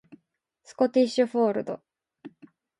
[0.63, 1.79] スコティッシュフォールド